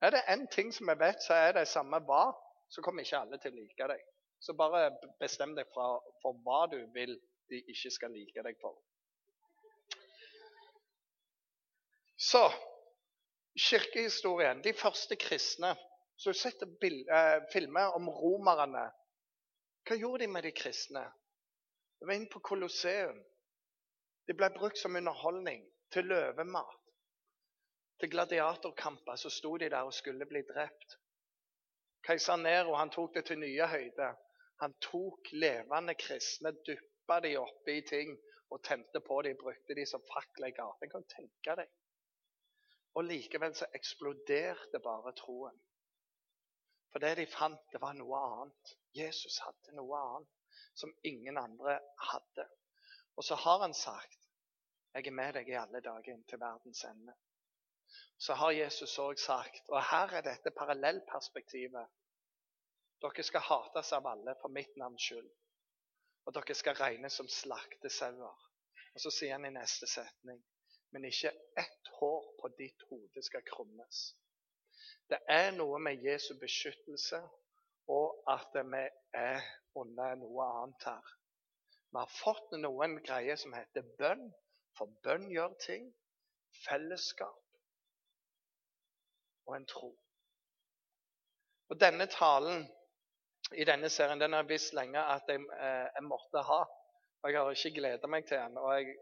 [0.03, 2.25] Er det én ting som jeg vet, så er det samme hva,
[2.71, 4.01] så kommer ikke alle til å like deg.
[4.43, 4.89] Så bare
[5.19, 7.15] bestem deg for, for hva du vil
[7.51, 8.75] de ikke skal like deg for.
[12.19, 12.43] Så
[13.59, 14.63] kirkehistorien.
[14.63, 15.75] De første kristne.
[16.17, 18.85] Så du setter eh, filmer om romerne.
[19.87, 21.03] Hva gjorde de med de kristne?
[22.03, 23.19] De var inne på Colosseum.
[24.27, 25.61] Det ble brukt som underholdning,
[25.95, 26.89] til løvemat.
[27.99, 30.97] Til gladiatorkamper så sto de der og skulle bli drept.
[32.03, 34.19] Keiser Nero han tok det til nye høyder.
[34.65, 38.11] Han tok levende kristne, dyppa de oppi ting
[38.51, 40.91] og tente på de, brukte de som fakler i gaten.
[40.91, 41.73] Kan du tenke deg?
[42.99, 45.55] Og likevel så eksploderte bare troen.
[46.91, 48.77] For det de fant, det var noe annet.
[48.91, 50.42] Jesus hadde noe annet
[50.75, 51.79] som ingen andre
[52.11, 52.47] hadde.
[53.15, 54.19] Og så har han sagt,
[54.93, 57.13] 'Jeg er med deg i alle dager inn til verdens ende'.
[58.17, 61.87] Så har Jesus òg sagt, og her er dette parallellperspektivet
[63.01, 65.31] Dere skal hates av alle for mitt navns skyld
[66.25, 68.35] og dere skal regnes som slaktesauer.
[68.93, 70.39] Og så sier han i neste setning
[70.93, 74.01] men ikke ett hår på ditt hode skal krummes.
[75.09, 77.17] Det er noe med Jesu beskyttelse
[77.91, 78.83] og at vi
[79.19, 79.41] er
[79.75, 81.13] under noe annet her.
[81.93, 84.29] Vi har fått noen greier som heter bønn,
[84.77, 85.89] for bønn gjør ting.
[86.63, 87.43] Fellesskap
[89.45, 89.89] og en tro.
[91.69, 92.67] Og Denne talen
[93.51, 94.19] i denne serien.
[94.19, 96.61] Den har jeg visst lenge at jeg, eh, jeg, måtte ha.
[97.23, 98.57] Og Jeg har ikke gleda meg til den.
[98.57, 98.95] Og jeg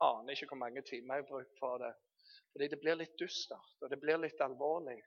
[0.00, 1.92] aner ikke hvor mange timer jeg har brukt for det.
[2.52, 4.98] Fordi det blir litt dustert, og det blir litt alvorlig.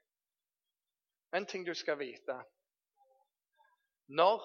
[1.36, 2.40] En ting du skal vite.
[4.08, 4.42] Når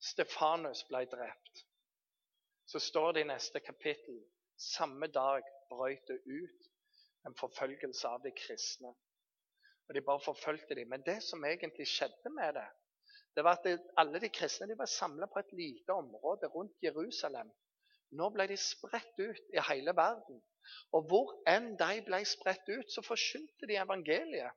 [0.00, 1.64] Stefanus ble drept,
[2.64, 4.22] så står det i neste kapittel
[4.56, 6.70] samme dag brøt det ut
[7.28, 8.94] en forfølgelse av de kristne.
[9.88, 10.88] Og De bare forfulgte dem.
[10.88, 12.66] Men det som egentlig skjedde med det,
[13.36, 17.50] det var at alle de kristne de var samla på et lite område rundt Jerusalem.
[18.16, 20.40] Nå ble de spredt ut i hele verden.
[20.96, 24.56] Og hvor enn de ble spredt ut, så forkynte de evangeliet.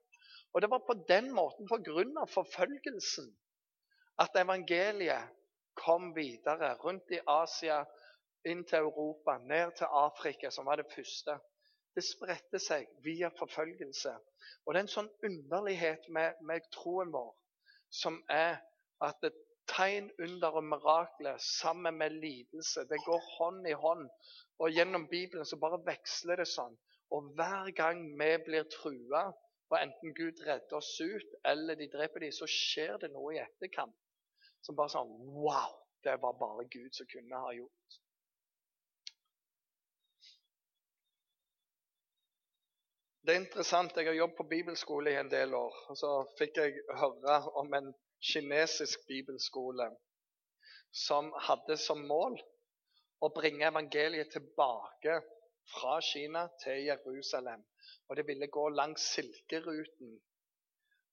[0.54, 3.28] Og det var på den måten, på grunn av forfølgelsen,
[4.18, 5.34] at evangeliet
[5.78, 7.84] kom videre rundt i Asia,
[8.48, 11.38] inn til Europa, ned til Afrika, som var det første.
[11.96, 14.14] Det spredte seg via forfølgelse.
[14.66, 17.34] Og det er en sånn underlighet med, med troen vår
[17.94, 18.58] som er
[19.06, 19.34] at det
[19.72, 24.08] tegn, under og mirakler sammen med lidelse, det går hånd i hånd.
[24.60, 26.76] Og gjennom Bibelen så bare veksler det sånn.
[27.14, 29.28] Og hver gang vi blir trua,
[29.68, 33.42] og enten Gud redder oss ut, eller de dreper dem, så skjer det noe i
[33.44, 33.96] etterkant
[34.66, 35.76] som bare sånn Wow!
[36.06, 37.96] Det var bare Gud som kunne ha gjort.
[43.28, 43.98] Det er interessant.
[43.98, 45.74] Jeg har jobbet på bibelskole i en del år.
[45.90, 47.90] og Så fikk jeg høre om en
[48.24, 49.90] kinesisk bibelskole
[50.96, 52.38] som hadde som mål
[53.20, 55.18] å bringe evangeliet tilbake
[55.74, 57.66] fra Kina til Jerusalem.
[58.08, 60.16] Og det ville gå langs Silkeruten.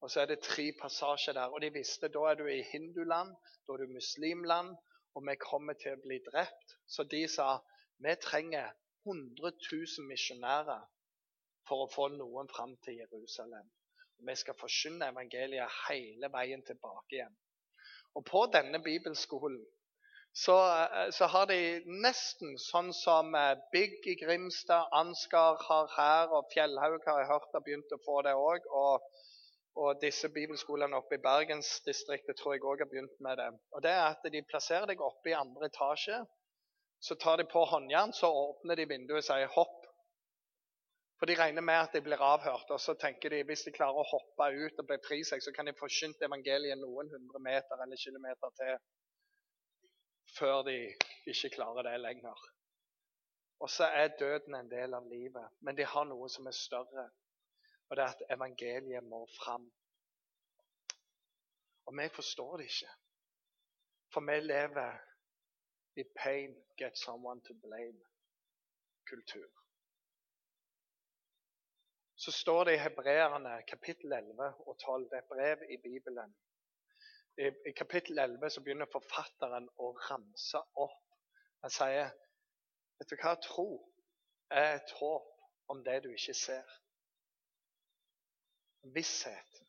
[0.04, 1.52] Og så er det tre passasjer der.
[1.56, 3.30] Og de visste da er du i hinduland,
[3.64, 4.74] da er du muslimland,
[5.16, 6.74] og vi kommer til å bli drept.
[6.84, 7.54] Så de sa
[8.04, 8.74] vi trenger
[9.08, 10.82] 100 000 misjonærer
[11.68, 13.70] for å få noen fram til Jerusalem.
[14.28, 17.40] Vi skal forkynne evangeliet hele veien tilbake igjen.
[18.14, 19.62] Og på denne bibelskolen
[20.36, 20.54] så,
[21.16, 21.58] så, har de
[22.04, 27.54] nesten sånn som eh, Bygg i Grimstad, Ansgar har her, og Fjellhaug har jeg hørt
[27.54, 28.66] har begynt å få det òg.
[28.66, 29.04] Og,
[29.74, 33.48] og, disse bibelskolene oppe i bergensdistriktet tror jeg òg har begynt med det.
[33.74, 36.20] Og det er at De plasserer deg oppe i andre etasje.
[37.00, 39.82] Så tar de på håndjern, så åpner de vinduet og sier 'hopp'.
[41.18, 42.70] For de regner med at de blir avhørt.
[42.70, 45.66] Og så tenker de hvis de klarer å hoppe ut og befri seg, så kan
[45.66, 48.78] de forsynt evangeliet noen hundre meter eller kilometer til
[50.38, 50.78] før de
[51.30, 52.38] ikke klarer det lenger.
[53.62, 57.06] Og så er døden en del av livet, men de har noe som er større.
[57.88, 59.72] Og det er at evangeliet må fram.
[61.86, 62.92] Og vi forstår det ikke.
[64.12, 64.98] For vi lever
[65.96, 69.50] i pain, get someone to blame-kultur.
[72.16, 76.36] Så står det i Hebreerne kapittel 11 og 12, det er et brev i Bibelen,
[77.38, 81.00] i, I kapittel 11 så begynner forfatteren å ramse opp.
[81.64, 82.12] Han sier
[83.00, 83.32] Vet du hva?
[83.42, 83.66] Tro
[84.54, 85.30] er et håp
[85.74, 86.76] om det du ikke ser.
[88.92, 89.60] Visshet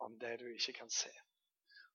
[0.00, 1.12] om det du ikke kan se.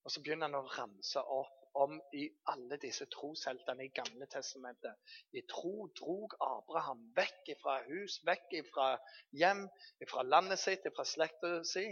[0.05, 4.95] Og så begynner han å ramse opp om i alle disse trosheltene i Gamle testamentet.
[5.35, 8.91] I tro drog Abraham vekk fra hus, vekk fra
[9.35, 9.65] hjem,
[10.07, 11.87] fra landet sitt, fra slekta si,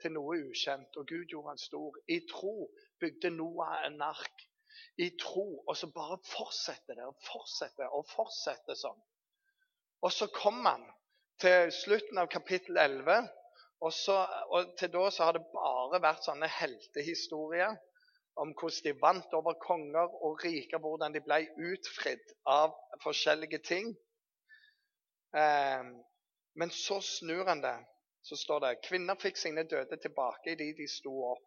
[0.00, 1.98] til noe ukjent, og Gud gjorde han stor.
[2.08, 4.46] I tro bygde Noah en ark.
[5.00, 5.46] I tro.
[5.66, 9.02] Og så bare fortsetter det og fortsetter og fortsetter sånn.
[10.04, 10.84] Og så kom han
[11.40, 13.26] til slutten av kapittel 11.
[13.84, 14.16] Og, så,
[14.50, 17.76] og til da så har det bare vært sånne heltehistorier
[18.40, 23.92] om hvordan de vant over konger og riker, hvordan de ble utfridd av forskjellige ting.
[25.36, 25.92] Eh,
[26.56, 27.76] men så snur han det
[28.26, 31.44] så står det kvinner fikk sine døde tilbake idet de sto opp.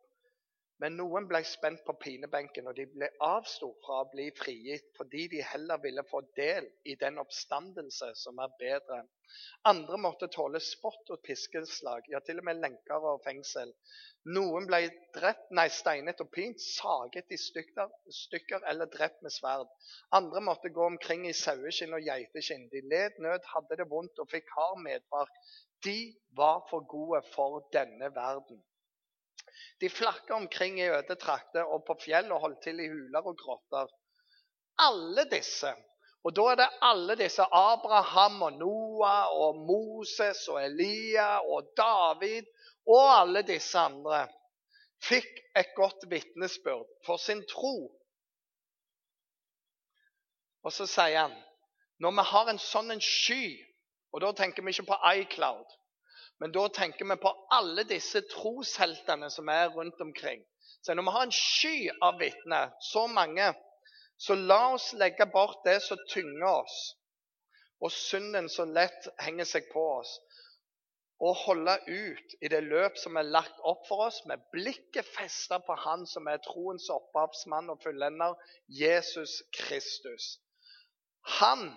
[0.83, 5.25] Men noen ble spent på pinebenken, og de ble avstått fra å bli frigitt fordi
[5.33, 8.99] de heller ville få del i den oppstandelse som er bedre.
[9.71, 13.73] Andre måtte tåle spott og piskeslag, ja, til og med lenker og fengsel.
[14.37, 14.79] Noen ble
[15.17, 19.67] drept, nei, steinet og pint, saget i stykker, stykker eller drept med sverd.
[20.15, 22.69] Andre måtte gå omkring i saueskinn og geiteskinn.
[22.71, 25.43] De led nød, hadde det vondt og fikk hard medfart.
[25.83, 25.99] De
[26.39, 28.63] var for gode for denne verden.
[29.81, 33.37] De flakka omkring i øde trakter og på fjell og holdt til i huler og
[33.37, 33.91] grotter.
[34.79, 35.73] Alle disse,
[36.23, 42.47] og da er det alle disse Abraham og Noah og Moses og Elia og David
[42.87, 44.25] og alle disse andre,
[45.03, 47.75] fikk et godt vitnesbyrd for sin tro.
[50.63, 51.35] Og så sier han
[51.99, 53.43] når vi har en sånn en sky
[54.09, 55.73] og Da tenker vi ikke på iCloud,
[56.39, 60.45] men da tenker vi på alle disse trosheltene som er rundt omkring.
[60.81, 63.53] Så Når vi har en sky av vitner, så mange,
[64.17, 66.77] så la oss legge bort det som tynger oss,
[67.79, 70.17] og synden så lett henger seg på oss,
[71.19, 75.65] og holde ut i det løp som er lagt opp for oss, med blikket festet
[75.67, 80.37] på Han som er troens opphavsmann og fullender, Jesus Kristus.
[81.39, 81.67] Han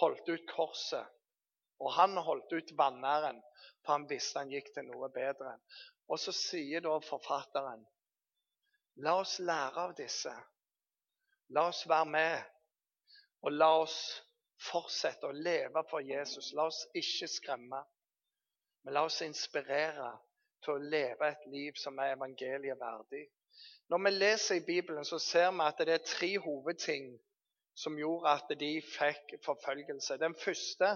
[0.00, 1.04] holdt ut korset.
[1.82, 3.40] Og han holdt ut vanæren,
[3.82, 5.56] for han visste han gikk til noe bedre.
[6.08, 7.82] Og så sier da forfatteren
[9.02, 10.32] La oss lære av disse.
[11.56, 12.42] La oss være med,
[13.42, 13.96] og la oss
[14.68, 16.52] fortsette å leve for Jesus.
[16.56, 17.80] La oss ikke skremme,
[18.84, 20.10] men la oss inspirere
[20.62, 23.24] til å leve et liv som er evangeliet verdig.
[23.90, 27.10] Når vi leser i Bibelen, så ser vi at det er tre hovedting
[27.74, 30.18] som gjorde at de fikk forfølgelse.
[30.20, 30.94] Den første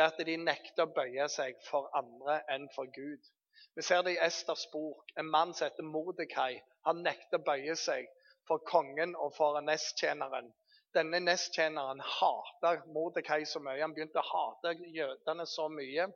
[0.00, 3.30] er at de nekter å bøye seg for andre enn for Gud.
[3.76, 5.04] Vi ser det i Esters bok.
[5.16, 6.60] En mann som heter Mordekai.
[6.88, 8.08] Han nekter å bøye seg
[8.48, 10.50] for kongen og for nesttjeneren.
[10.96, 13.80] Denne nesttjeneren hater Mordekai så mye.
[13.80, 16.08] Han begynte å hate jødene så mye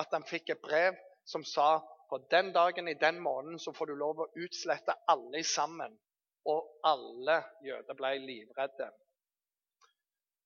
[0.00, 0.96] at han fikk et brev
[1.28, 1.78] som sa
[2.10, 5.96] på den dagen i den måneden så får du lov å utslette alle sammen.
[6.44, 8.90] Og alle jøder ble livredde.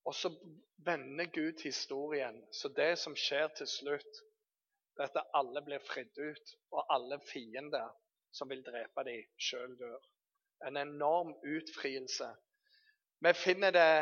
[0.09, 0.31] Og så
[0.85, 2.40] vender Gud historien.
[2.53, 4.21] Så det som skjer til slutt,
[4.97, 7.90] det er at alle blir fridd ut, og alle fiender
[8.33, 10.01] som vil drepe dem, sjøl dør.
[10.66, 12.31] En enorm utfrielse.
[13.21, 13.92] Vi finner det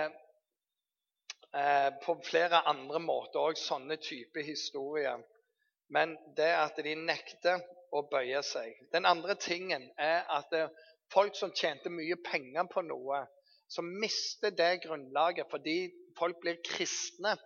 [1.52, 5.20] eh, på flere andre måter òg, sånne typer historier.
[5.90, 8.78] Men det at de nekter å bøye seg.
[8.94, 10.54] Den andre tingen er at
[11.12, 13.26] folk som tjente mye penger på noe,
[13.68, 17.36] som mister det grunnlaget fordi folk blir kristne.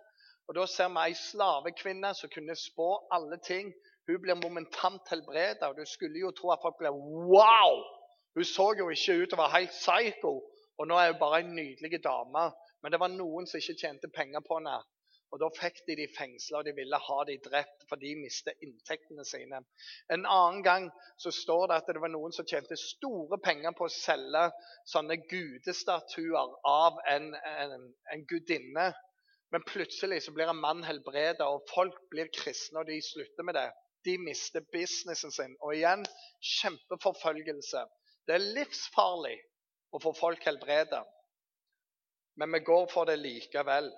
[0.47, 3.71] Og Da ser vi ei slavekvinne som kunne spå alle ting.
[4.07, 7.83] Hun blir momentant helbreda, og du skulle jo tro at folk ble Wow!
[8.35, 10.33] Hun så jo ikke ut å være helt psycho,
[10.77, 12.49] og nå er hun bare en nydelig dame.
[12.81, 14.77] Men det var noen som ikke tjente penger på henne.
[15.31, 18.59] Og Da fikk de de fengsla, og de ville ha de drept, for de mistet
[18.65, 19.61] inntektene sine.
[20.11, 23.87] En annen gang så står det at det var noen som tjente store penger på
[23.87, 24.49] å selge
[24.91, 28.89] sånne gudestatuer av en, en, en gudinne.
[29.51, 33.55] Men plutselig så blir en mann helbreda, og folk blir kristne, og de slutter med
[33.59, 33.69] det.
[34.03, 35.55] De mister businessen sin.
[35.61, 36.03] Og igjen
[36.59, 37.87] kjempeforfølgelse.
[38.27, 39.37] Det er livsfarlig
[39.91, 41.01] å få folk helbreda,
[42.39, 43.89] men vi går for det likevel.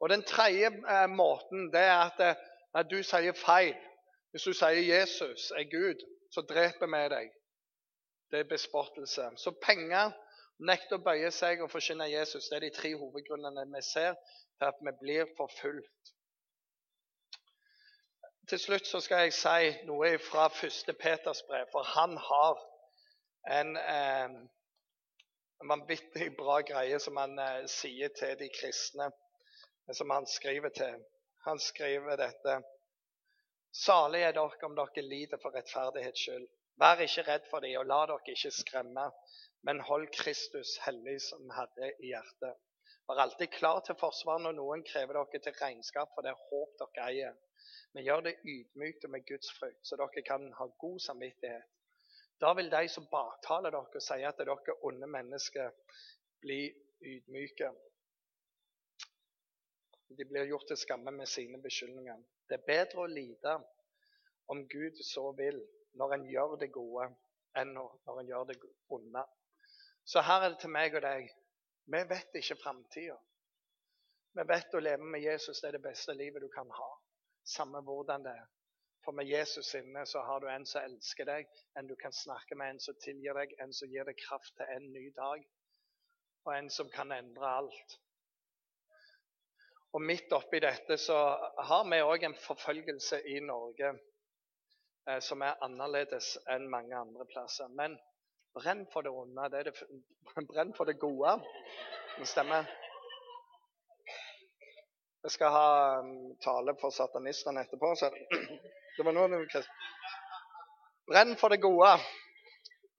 [0.00, 2.36] Og Den tredje eh, måten det er at
[2.74, 3.74] at, du sier feil
[4.30, 7.30] Hvis du sier 'Jesus er Gud', så dreper vi deg.
[8.30, 9.30] Det er bespottelse.
[9.36, 10.12] Så penger,
[10.58, 14.14] nekt å bøye seg og forkynne Jesus, det er de tre hovedgrunnene vi ser
[14.58, 16.12] til at vi blir forfulgt.
[18.48, 22.62] Til slutt så skal jeg si noe fra første Peters brev, for han har
[23.58, 24.38] en eh,
[25.68, 29.10] vanvittig bra greie som han eh, sier til de kristne
[29.94, 31.04] som han skriver til.
[31.46, 32.56] Han skriver dette.
[33.72, 36.48] Salig er dere om dere lider for rettferdighets skyld.
[36.80, 39.06] Vær ikke redd for dem, og la dere ikke skremme,
[39.68, 42.58] men hold Kristus hellig som Herre i hjertet.
[43.10, 47.06] Vær alltid klar til forsvar når noen krever dere til regnskap for det håp dere
[47.08, 47.36] eier.
[47.92, 51.68] Men gjør det ydmykt og med Guds frykt, så dere kan ha god samvittighet.
[52.40, 55.72] Da vil de som baktaler dere, og sier at dere onde mennesker,
[56.40, 56.62] bli
[57.04, 57.72] ydmyke.
[60.18, 62.22] De blir gjort til skamme med sine beskyldninger.
[62.48, 63.56] Det er bedre å lide
[64.50, 65.60] om Gud så vil,
[65.94, 67.06] når en gjør det gode,
[67.58, 68.56] enn når en gjør det
[68.90, 69.22] onde.
[70.04, 71.30] Så her er det til meg og deg.
[71.94, 73.18] Vi vet ikke framtida.
[74.34, 76.90] Vi vet å leve med Jesus det er det beste livet du kan ha.
[77.54, 78.48] Samme hvordan det er.
[79.04, 82.58] For med Jesus inne så har du en som elsker deg, en du kan snakke
[82.58, 85.46] med, en som tilgir deg, en som gir deg kraft til en ny dag,
[86.44, 87.96] og en som kan endre alt.
[89.92, 91.16] Og midt oppi dette så
[91.68, 93.88] har vi òg en forfølgelse i Norge
[95.08, 97.68] eh, som er annerledes enn mange andre plasser.
[97.74, 97.96] Men
[98.54, 99.48] brenn for det onde.
[99.50, 99.74] Det det,
[100.52, 101.34] brenn for det gode.
[102.18, 102.70] Det stemmer.
[105.24, 105.66] Jeg skal ha
[106.00, 107.90] um, tale for satanistene etterpå.
[107.98, 108.12] Så
[108.96, 109.34] det var noen
[111.10, 111.90] Brenn for det gode.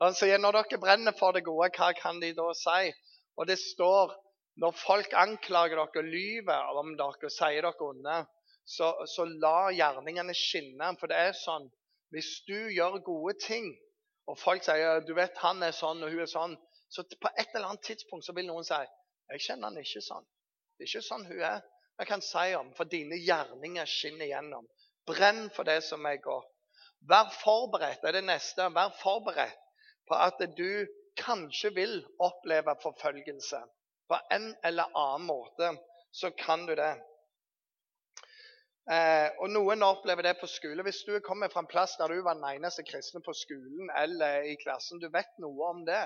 [0.03, 2.91] Han sier når dere brenner for det gode, hva kan de da si?
[3.39, 4.11] Og det står
[4.61, 8.17] når folk anklager dere og lyver om dere og sier dere onde,
[8.65, 10.91] så, så, la gjerningene skinne.
[10.99, 11.65] For det er sånn
[12.13, 13.71] hvis du gjør gode ting,
[14.29, 16.53] og folk sier du vet han er sånn og hun er sånn,
[16.91, 18.77] så på et eller annet tidspunkt så vil noen si
[19.31, 20.25] jeg kjenner han ikke sånn.
[20.75, 21.61] Det er ikke sånn hun er.
[22.01, 24.67] Jeg kan si om, for dine gjerninger skinner gjennom.
[25.07, 26.49] Brenn for det som er godt.
[27.09, 28.67] Vær forberedt, det er det neste.
[28.75, 29.57] Vær forberedt
[30.09, 30.85] på at du
[31.17, 33.61] kanskje vil oppleve forfølgelse.
[34.11, 35.71] På en eller annen måte
[36.11, 36.91] så kan du det.
[38.91, 40.83] Eh, og Noen opplever det på skole.
[40.83, 44.49] Hvis du kommer fra en plass der du var den eneste kristne på skolen eller
[44.51, 46.01] i klassen, du vet noe om det.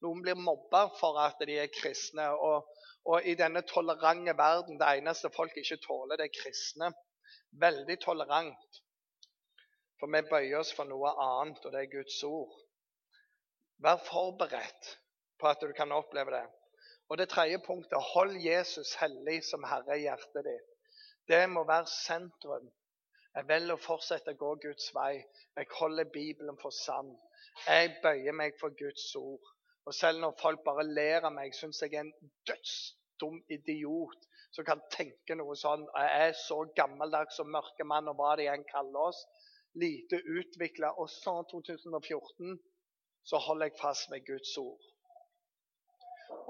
[0.00, 2.30] Noen blir mobba for at de er kristne.
[2.32, 2.72] Og,
[3.04, 6.88] og i denne tolerante verden, det eneste folk ikke tåler, det er kristne.
[7.60, 8.80] Veldig tolerant.
[10.00, 12.56] For vi bøyer oss for noe annet, og det er Guds ord.
[13.84, 14.96] Vær forberedt
[15.36, 16.46] på at du kan oppleve det.
[17.12, 20.68] Og det tredje punktet hold Jesus hellig som Herre i hjertet ditt.
[21.28, 22.70] Det må være sentrum.
[23.36, 25.18] Jeg velger å fortsette å gå Guds vei.
[25.58, 27.10] Jeg holder Bibelen for sann.
[27.66, 29.50] Jeg bøyer meg for Guds ord.
[29.84, 34.24] Og selv når folk bare ler av meg, syns jeg er en dødsdum idiot
[34.56, 35.84] som kan tenke noe sånn.
[35.92, 39.20] Jeg er så gammeldags og mørkemann og hva de enn kaller oss.
[39.84, 40.94] Lite utvikla.
[40.96, 42.56] Og så 2014
[43.28, 44.91] så holder jeg fast ved Guds ord.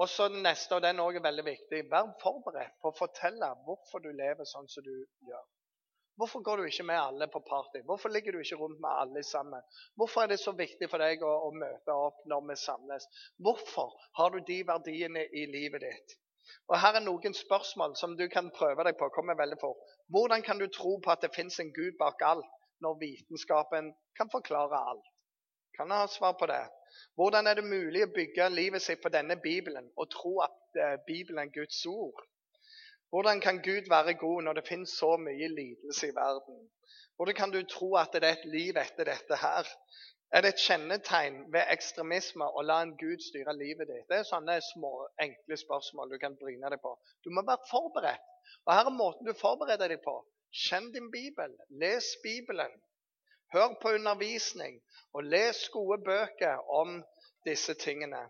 [0.01, 1.82] Og så den neste, og den er også veldig viktig.
[1.90, 4.95] Vær forberedt på å fortelle hvorfor du lever sånn som du
[5.28, 5.45] gjør.
[6.20, 7.80] Hvorfor går du ikke med alle på party?
[7.88, 9.62] Hvorfor ligger du ikke rundt med alle sammen?
[9.97, 13.07] Hvorfor er det så viktig for deg å, å møte opp når vi samles?
[13.40, 16.18] Hvorfor har du de verdiene i livet ditt?
[16.68, 19.09] Og Her er noen spørsmål som du kan prøve deg på.
[19.16, 19.80] kommer veldig fort.
[20.12, 22.53] Hvordan kan du tro på at det fins en Gud bak alt,
[22.84, 25.11] når vitenskapen kan forklare alt?
[25.77, 26.62] Kan jeg ha svar på det?
[27.16, 30.99] Hvordan er det mulig å bygge livet sitt på denne Bibelen og tro at eh,
[31.07, 32.20] Bibelen er Guds ord?
[33.12, 36.62] Hvordan kan Gud være god når det finnes så mye lidelse i verden?
[37.16, 39.68] Hvordan kan du tro at det er et liv etter dette her?
[40.33, 44.07] Er det et kjennetegn ved ekstremisme å la en Gud styre livet ditt?
[44.09, 46.95] Det er sånne små, enkle spørsmål du kan bryne deg på.
[47.25, 48.31] Du må være forberedt.
[48.64, 50.14] Og her er måten du forbereder deg på.
[50.64, 51.53] Kjenn din bibel.
[51.85, 52.73] Les Bibelen.
[53.53, 54.82] Hør på undervisning,
[55.12, 57.03] og les gode bøker om
[57.46, 58.22] disse tingene.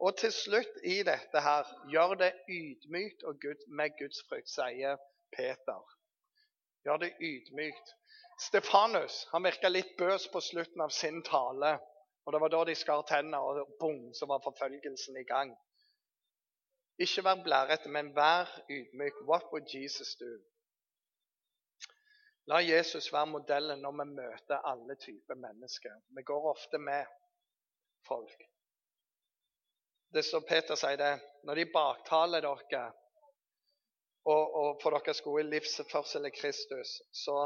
[0.00, 4.96] Og til slutt i dette her gjør det ydmykt og Gud, med Guds frykt, sier
[5.36, 5.82] Peter.
[6.84, 7.92] Gjør det ydmykt.
[8.40, 11.74] Stefanus han virka litt bøs på slutten av sin tale.
[12.24, 15.52] og Det var da de skar tennene, og bom, så var forfølgelsen i gang.
[16.98, 19.20] Ikke vær blærete, men vær ydmyk.
[19.28, 20.32] What would Jesus do?
[22.48, 26.00] La Jesus være modellen når vi møter alle typer mennesker.
[26.16, 27.06] Vi går ofte med
[28.08, 28.46] folk.
[30.14, 31.12] Det står Peter sier det.
[31.46, 32.86] Når de baktaler dere
[34.24, 37.36] og, og får deres gode livsførsel i Kristus, så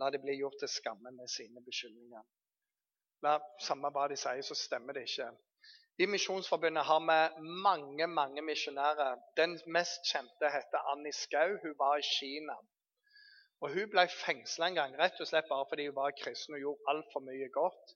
[0.00, 2.22] la det bli gjort til skamme med sine beskyldninger.
[3.24, 5.28] La, samme hva de sier, så stemmer det ikke.
[6.02, 7.18] I Misjonsforbundet har vi
[7.62, 9.20] mange mange misjonærer.
[9.36, 11.54] Den mest kjente heter Annie Skau.
[11.62, 12.56] Hun var i Kina.
[13.64, 16.60] Og Hun ble fengsla en gang rett og slett bare fordi hun var kristen og
[16.60, 17.94] gjorde altfor mye godt.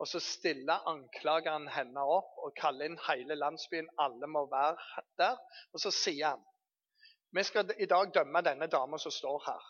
[0.00, 3.90] Og Så stiller anklageren henne opp og kaller inn hele landsbyen.
[4.00, 5.36] Alle må være der.
[5.72, 6.48] Og så sier han
[7.32, 9.68] vi skal i dag dømme denne dama som står her.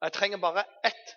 [0.00, 1.12] Og Jeg trenger bare ett,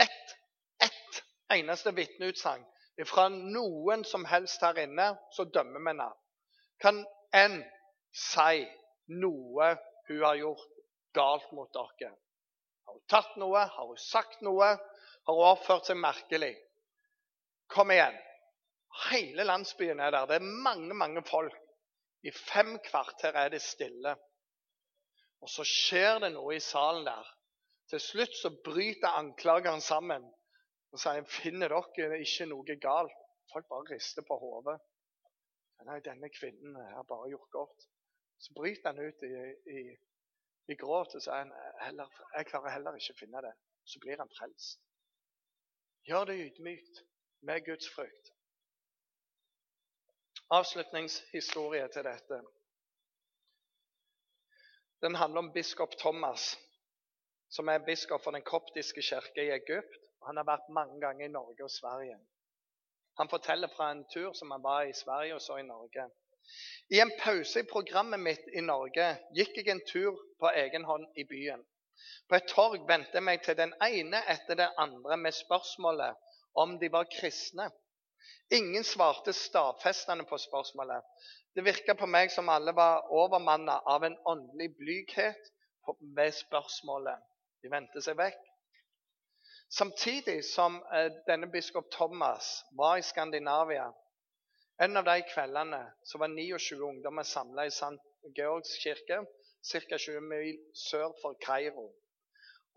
[0.00, 0.36] ett,
[0.80, 2.64] ett eneste vitneutsagn
[3.06, 6.08] fra noen som helst her inne, så dømmer vi henne.
[6.80, 7.04] Kan
[7.34, 7.60] en
[8.12, 8.64] si
[9.08, 9.74] noe
[10.08, 10.80] hun har gjort
[11.14, 12.14] galt mot dere?
[12.88, 13.66] Har hun tatt noe?
[13.74, 14.70] Har hun sagt noe?
[15.28, 16.54] Har hun oppført seg merkelig?
[17.68, 18.16] Kom igjen.
[19.10, 20.30] Hele landsbyen er der.
[20.30, 21.52] Det er mange, mange folk.
[22.24, 24.14] I fem kvarter er det stille.
[25.44, 27.28] Og så skjer det noe i salen der.
[27.92, 30.24] Til slutt så bryter anklageren sammen
[30.88, 33.14] og sier finner dere ikke noe galt.
[33.52, 34.80] Folk bare rister på hodet.
[35.84, 37.86] Nei, denne kvinnen har bare gjort godt.
[38.40, 39.34] Så bryter han ut i,
[39.76, 39.82] i,
[40.68, 41.52] i gråt og sier
[41.82, 43.54] heller, jeg klarer heller ikke å finne det.
[43.88, 44.82] Så blir han frelst.
[46.08, 47.02] Gjør det ydmykt
[47.48, 48.32] med Guds frykt.
[50.52, 52.40] Avslutningshistorie til dette.
[55.04, 56.56] Den handler om biskop Thomas,
[57.48, 60.00] som er biskop for den koptiske kirke i Egypt.
[60.26, 62.18] Han har vært mange ganger i Norge og Sverige.
[63.18, 66.08] Han forteller fra en tur som han var i Sverige og så i Norge.
[66.88, 71.20] I en pause i programmet mitt i Norge gikk jeg en tur på egen hånd
[71.20, 71.64] i byen.
[72.28, 76.16] På et torg vendte jeg meg til den ene etter den andre med spørsmålet
[76.62, 77.68] om de var kristne.
[78.50, 81.04] Ingen svarte stadfestende på spørsmålet.
[81.54, 85.50] Det virka på meg som alle var overmanna av en åndelig blyghet
[86.16, 87.20] ved spørsmålet.
[87.62, 88.40] De vendte seg vekk.
[89.68, 93.90] Samtidig som eh, denne biskop Thomas var i Skandinavia
[94.80, 97.96] En av de kveldene så var 29 ungdommer samla i St.
[98.36, 99.16] Georgs kirke,
[99.70, 99.98] ca.
[99.98, 100.52] 20 mil
[100.82, 101.88] sør for Kairo.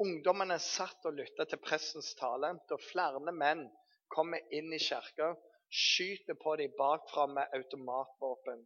[0.01, 3.67] Ungdommene satt og lytta til prestens tale da flere menn
[4.15, 5.29] kommer inn i kirka,
[5.69, 8.65] skyter på dem bakfra med automatvåpen.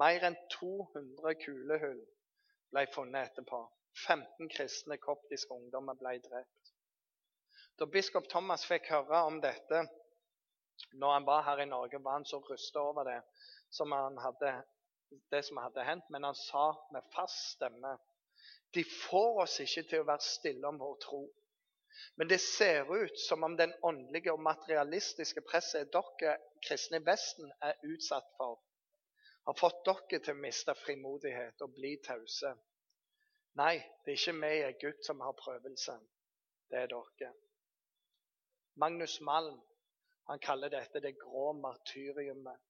[0.00, 2.00] Mer enn 200 kulehull
[2.72, 3.66] ble funnet etterpå.
[4.08, 6.72] 15 kristne koptiske ungdommer ble drept.
[7.76, 9.84] Da biskop Thomas fikk høre om dette
[10.92, 13.20] når han var her i Norge, var han så rysta over det
[13.70, 14.54] som, hadde,
[15.30, 17.96] det som hadde hendt, men han sa med fast stemme
[18.74, 21.22] de får oss ikke til å være stille om vår tro.
[22.16, 27.52] Men det ser ut som om den åndelige og materialistiske presset dere kristne i Vesten
[27.60, 28.60] er utsatt for,
[29.44, 32.54] har fått dere til å miste frimodighet og bli tause.
[33.60, 36.00] Nei, det er ikke vi i Egypt som har prøvelsen.
[36.72, 37.32] Det er dere.
[38.80, 39.60] Magnus Malm
[40.32, 42.60] han kaller dette det grå martyriumet.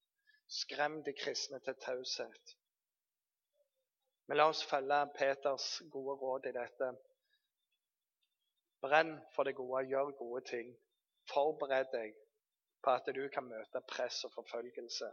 [0.51, 2.55] Skrem de kristne til taushet.
[4.27, 6.89] Men la oss følge Peters gode råd i dette.
[8.83, 10.73] Brenn for det gode, gjør gode ting.
[11.31, 12.17] Forbered deg
[12.83, 15.11] på at du kan møte press og forfølgelse.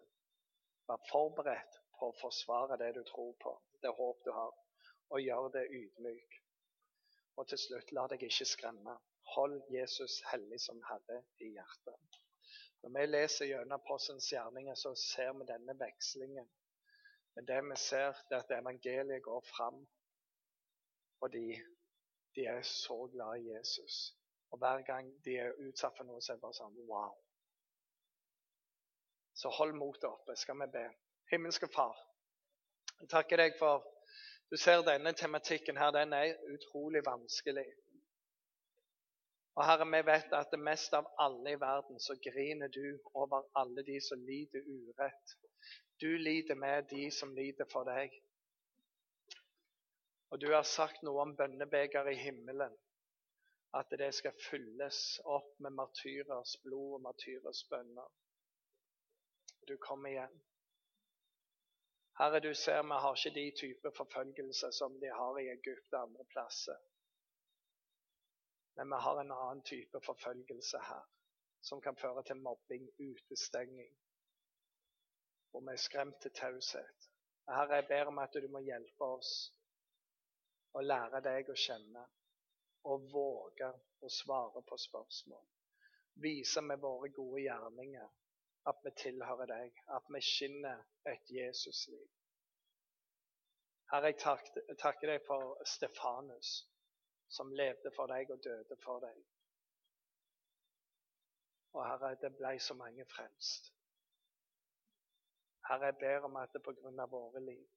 [0.89, 3.53] Vær forberedt på å forsvare det du tror på,
[3.85, 4.55] det håp du har,
[5.13, 6.39] og gjør det ydmyk.
[7.37, 8.97] Og til slutt, la deg ikke skremme.
[9.35, 12.19] Hold Jesus hellig som Herre i hjertet.
[12.83, 16.47] Når vi leser gjennom Apostelens gjerninger, så ser vi denne vekslingen
[17.39, 19.87] men det vi ser, det er at evangeliet går fram
[21.19, 21.55] fordi
[22.35, 24.15] de er så glad i Jesus.
[24.51, 27.15] Og hver gang de er utsatt for noe, så er det bare sånn Wow.
[29.39, 30.83] Så hold motet oppe, skal vi be.
[31.31, 31.95] Himmelske Far,
[32.99, 33.87] jeg takker deg for
[34.51, 37.67] du ser denne tematikken her, den er utrolig vanskelig.
[39.59, 43.41] Og Herre, vi vet at det mest av alle i verden så griner du over
[43.59, 45.33] alle de som lider urett.
[45.99, 48.13] Du lider med de som lider for deg.
[50.31, 52.77] Og du har sagt noe om bønnebeger i himmelen.
[53.75, 58.07] At det skal fylles opp med martyrers blod og martyrers bønner.
[59.67, 60.37] Du kommer igjen.
[62.21, 66.07] Herre, du ser vi har ikke de typer forfølgelse som de har i Egypt og
[66.07, 66.79] andre plasser.
[68.79, 71.07] Men vi har en annen type forfølgelse her,
[71.61, 73.89] som kan føre til mobbing, utestenging,
[75.51, 77.09] hvor vi er skremt til taushet.
[77.49, 79.33] Herre, jeg ber om at du må hjelpe oss
[80.79, 82.05] å lære deg å kjenne
[82.93, 85.43] og våge å svare på spørsmål.
[86.23, 88.07] Vise med våre gode gjerninger
[88.71, 92.07] at vi tilhører deg, at vi skinner et Jesusliv.
[93.91, 96.68] Herre, jeg takker deg for Stefanus,
[97.29, 99.19] som levde for deg og døde for deg.
[101.77, 103.73] Og Herre, det ble så mange frelst.
[105.69, 106.63] Herre, jeg ber om at det
[106.99, 107.67] av våre liv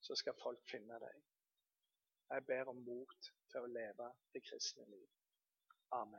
[0.00, 1.22] så skal folk finne deg.
[2.30, 5.08] Jeg ber om mot til å leve det kristne liv.
[5.90, 6.16] Amen.